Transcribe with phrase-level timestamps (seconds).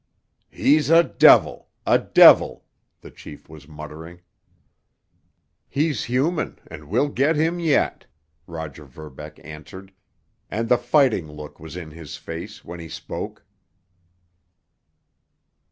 [0.49, 2.65] "He's a devil—a devil!"
[3.01, 4.21] the chief was muttering.
[5.69, 8.07] "He's human—and we'll get him yet!"
[8.47, 9.93] Roger Verbeck answered,
[10.49, 13.45] and the fighting look was in his face when he spoke.